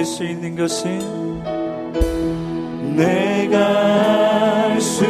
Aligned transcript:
할 0.00 0.06
수 0.06 0.24
있는 0.24 0.56
것은 0.56 1.42
내가 2.96 3.58
할 4.70 4.80
수 4.80 5.04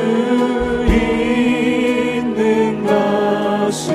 있는 1.95 2.85
것은 2.85 3.95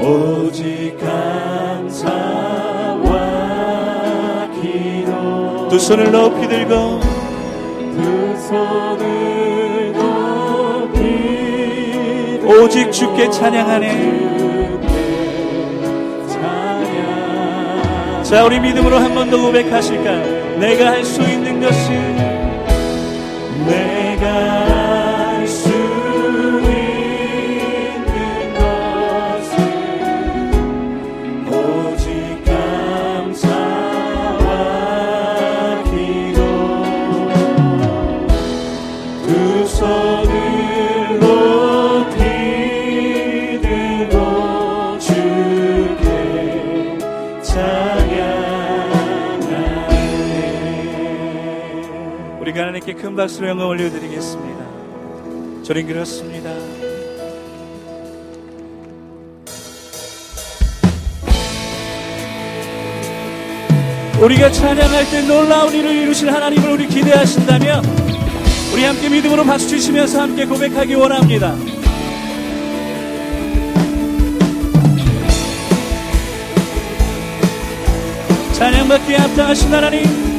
오직 0.00 0.96
감사와 1.84 2.08
기도. 4.62 5.68
두 5.68 5.78
손을 5.78 6.10
높이 6.10 6.48
들고 6.48 7.00
두 7.92 8.36
손을 8.48 9.92
높이 10.92 11.02
오직 12.42 12.90
주께 12.90 13.28
찬양하네 13.28 14.33
자 18.34 18.42
우리 18.44 18.58
믿음으로 18.58 18.98
한 18.98 19.14
번 19.14 19.30
더 19.30 19.40
고백하실까요? 19.40 20.58
내가 20.58 20.90
할 20.90 21.04
수 21.04 21.22
있는 21.22 21.60
것은 21.60 22.16
내 23.68 23.93
큰 53.04 53.14
박수로 53.14 53.48
영광 53.50 53.68
올려드리겠습니다 53.68 54.64
저는 55.62 55.86
그렇습니다 55.86 56.50
우리가 64.22 64.50
찬양할 64.50 65.10
때 65.10 65.20
놀라운 65.20 65.74
일을 65.74 65.94
이루실 65.94 66.32
하나님을 66.32 66.70
우리 66.70 66.88
기대하신다면 66.88 67.84
우리 68.72 68.84
함께 68.84 69.10
믿음으로 69.10 69.44
박수 69.44 69.68
치시면서 69.68 70.22
함께 70.22 70.46
고백하기 70.46 70.94
원합니다. 70.94 71.54
찬양받기에 78.54 79.16
합당하신 79.16 79.74
하나님, 79.74 80.33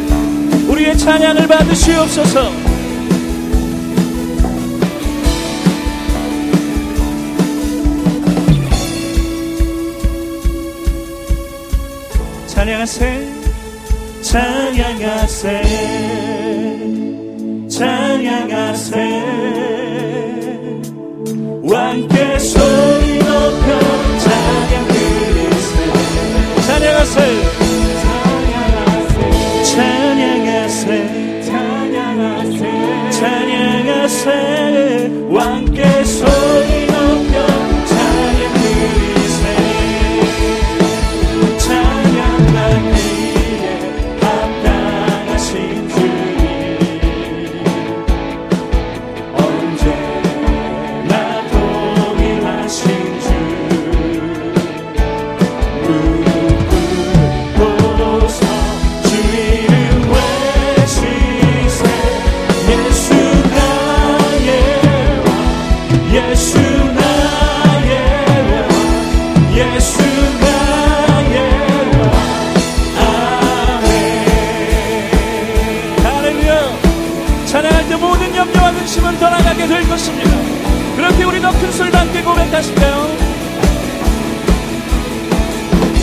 우리의 0.75 0.97
찬양을 0.97 1.47
받으시옵소서. 1.47 2.51
찬양하세, 12.47 13.27
찬양하세 14.21 15.61
찬양하세. 17.69 18.95
왕께 21.63 22.39
소리 22.39 23.19
높여 23.19 23.79
찬양 24.19 24.87
드리세. 24.87 25.75
찬양하세, 26.67 27.54
근심은 78.85 79.19
떠나가게 79.19 79.67
될 79.67 79.87
것입니다. 79.89 80.29
그렇게 80.95 81.23
우리 81.23 81.41
더 81.41 81.49
큰 81.51 81.71
소리로 81.71 81.97
함께 81.97 82.21
고백하실까요? 82.21 83.07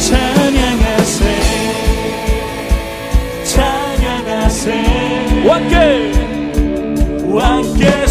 찬양하세 0.01 1.25
찬양하세 3.45 5.45
왕께 5.47 6.13
왕께 7.29 8.02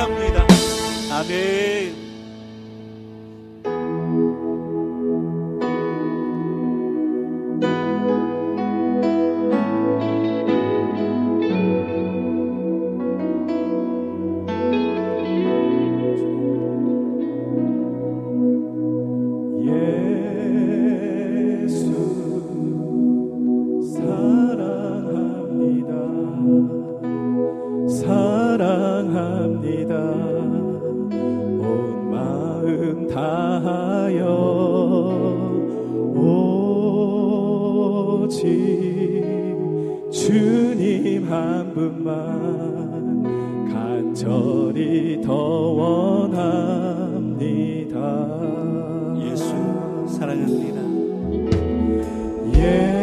합니다. 0.00 0.46
아멘. 1.10 2.09
오직 38.30 38.46
주님 40.12 41.28
한 41.28 41.74
분만 41.74 43.24
간절히 43.68 45.20
더 45.20 45.34
원합니다 45.74 46.78
예수 49.20 49.52
사랑합니다. 50.06 50.80
예 52.54 52.99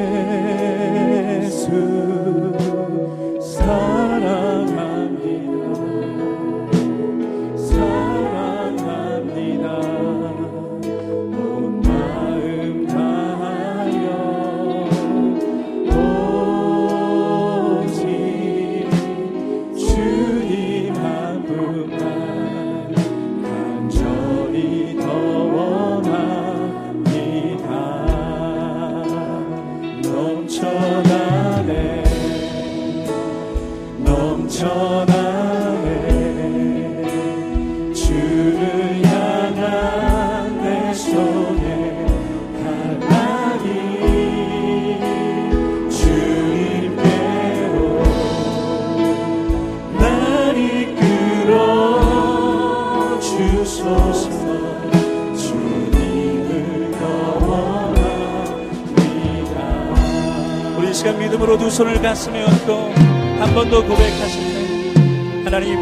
시간 60.98 61.20
믿음으로 61.20 61.58
두 61.60 61.70
손을 61.70 62.02
가슴에 62.02 62.44
얹고 62.44 62.94
한 63.40 63.54
번 63.54 63.70
더 63.70 63.84
고백하실 63.84 64.94
때 64.94 65.44
하나님 65.46 65.78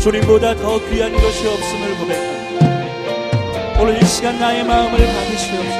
주님보다 0.00 0.56
더 0.56 0.80
귀한 0.88 1.12
것이 1.12 1.46
없음을 1.46 1.96
고백합니다. 1.98 3.80
오늘 3.80 4.02
이 4.02 4.04
시간 4.06 4.38
나의 4.40 4.64
마음을 4.64 4.90
받으시옵소서. 4.98 5.78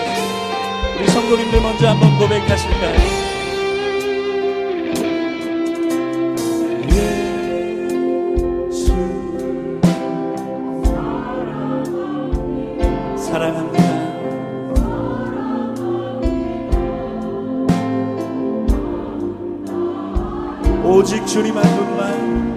우리 0.97 1.09
성도님들 1.09 1.61
먼저 1.61 1.88
한번 1.88 2.17
고백하실까요? 2.19 3.25
주님 21.37 21.55
한 21.55 21.62
분만 21.76 22.57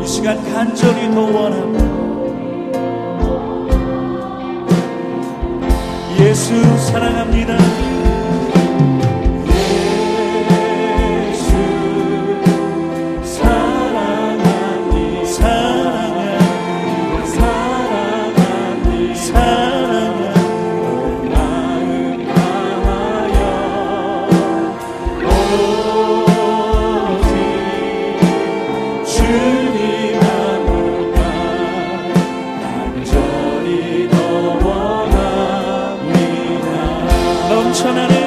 이 0.00 0.06
시간 0.06 0.40
간절히 0.54 1.10
더 1.12 1.22
원합니다. 1.22 1.84
예수 6.20 6.54
사랑합니다. 6.78 7.87
넘 37.84 38.17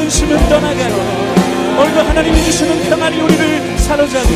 근심은 0.00 0.48
떠나가고 0.48 0.96
오늘도 1.78 2.00
하나님이 2.00 2.42
주시는 2.42 2.88
평안이 2.88 3.20
우리를 3.20 3.78
사로잡고 3.78 4.30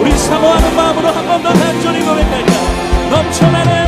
우리 0.00 0.18
사모하는 0.18 0.76
마음으로 0.76 1.08
한 1.08 1.26
번더 1.28 1.52
간절히 1.52 2.00
고백할까? 2.00 2.52
넘쳐나는 3.10 3.85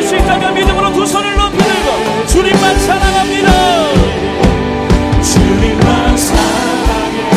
할 0.00 0.06
수 0.08 0.16
있다면 0.16 0.54
믿음으로 0.54 0.92
두 0.94 1.04
손을 1.04 1.36
높이 1.36 1.58
들고 1.58 2.26
주님만 2.26 2.78
사랑합니다. 2.80 3.50
주님만 5.22 6.16
사랑해요. 6.16 7.30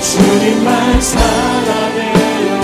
주님만 0.00 1.00
사랑해요. 1.00 2.60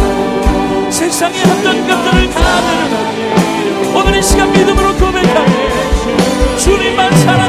세상의 0.93 1.43
어떤 1.43 1.89
것들을 1.89 2.31
다 2.31 2.41
내려놓고 2.61 3.99
오늘 3.99 4.19
이 4.19 4.23
시간 4.23 4.53
믿음으로 4.53 4.95
고백하고 4.95 5.51
주님만 6.57 7.11
사랑해요. 7.11 7.40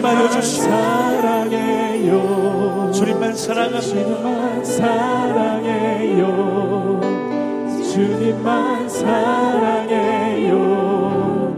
주님만 0.00 0.32
사랑해요. 0.40 2.10
주님만 2.94 3.36
사랑합니다. 3.36 3.80
주님만 3.82 4.64
사랑해요. 4.64 6.24
주님만 7.92 8.88
사랑해요. 8.88 10.56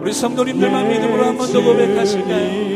우리 0.01 0.13
성도님들만 0.13 0.87
예, 0.87 0.89
믿음으로 0.99 1.25
한 1.25 1.39
번 1.39 1.53
더 1.53 1.63
고백하실까요? 1.63 2.73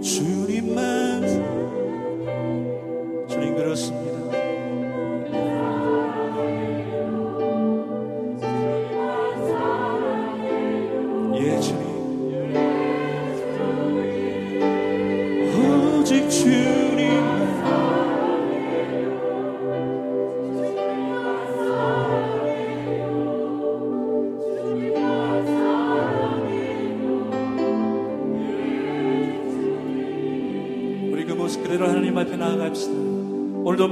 주님만 0.00 1.22
주님 3.28 3.56
그렇습니다. 3.56 4.01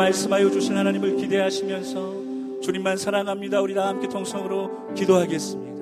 말씀하여 0.00 0.50
주신 0.50 0.78
하나님을 0.78 1.16
기대하시면서 1.16 2.60
주님만 2.62 2.96
사랑합니다. 2.96 3.60
우리 3.60 3.74
다 3.74 3.86
함께 3.88 4.08
통성으로 4.08 4.94
기도하겠습니다. 4.94 5.69